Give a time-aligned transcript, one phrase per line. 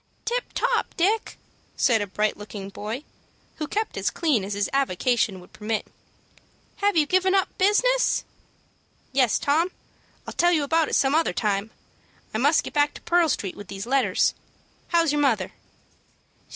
[0.25, 1.37] "Tip top, Dick,"
[1.77, 3.03] said a bright looking boy,
[3.57, 5.85] who kept as clean as his avocation would permit.
[6.77, 8.23] "Have you given up business?"
[9.11, 9.69] "Yes, Tom.
[10.25, 11.69] I'll tell you about it some other time.
[12.33, 14.33] I must get back to Pearl Street with these letters.
[14.87, 15.51] How's your mother?"